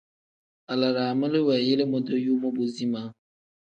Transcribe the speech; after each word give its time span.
Alaraami 0.71 1.25
li 1.33 1.39
weeyele 1.47 1.83
modoyuu 1.91 2.41
mobo 2.43 2.61
zimaa. 2.73 3.09